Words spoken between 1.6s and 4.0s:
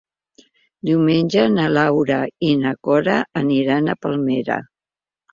Laura i na Cora aniran a